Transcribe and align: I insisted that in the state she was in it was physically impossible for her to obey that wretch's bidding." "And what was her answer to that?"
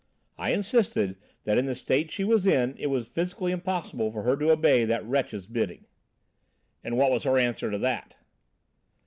I 0.35 0.51
insisted 0.51 1.15
that 1.43 1.59
in 1.59 1.67
the 1.67 1.75
state 1.75 2.09
she 2.09 2.23
was 2.23 2.47
in 2.47 2.75
it 2.79 2.87
was 2.87 3.05
physically 3.07 3.51
impossible 3.51 4.11
for 4.11 4.23
her 4.23 4.35
to 4.35 4.49
obey 4.49 4.83
that 4.83 5.05
wretch's 5.05 5.45
bidding." 5.45 5.85
"And 6.83 6.97
what 6.97 7.11
was 7.11 7.21
her 7.21 7.37
answer 7.37 7.69
to 7.69 7.77
that?" 7.77 8.15